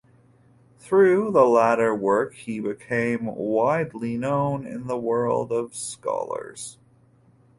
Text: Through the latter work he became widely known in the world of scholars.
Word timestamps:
Through 0.79 1.29
the 1.29 1.45
latter 1.45 1.93
work 1.93 2.33
he 2.33 2.59
became 2.59 3.27
widely 3.27 4.17
known 4.17 4.65
in 4.65 4.87
the 4.87 4.97
world 4.97 5.51
of 5.51 5.75
scholars. 5.75 6.79